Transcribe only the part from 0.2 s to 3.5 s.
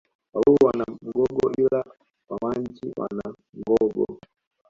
Wagogo wana Mgogo ila Wawanji wana